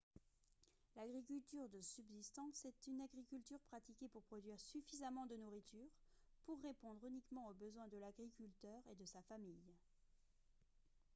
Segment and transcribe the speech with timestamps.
[0.95, 5.91] l'agriculture de subsistance est une agriculture pratiquée pour produire suffisamment de nourriture
[6.47, 9.61] pour répondre uniquement aux besoins de l'agriculteur et de sa famille